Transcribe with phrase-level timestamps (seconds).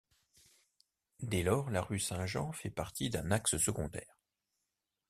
[1.19, 4.17] Dès lors, la rue Saint-Jean fait partie d'un axe secondaire.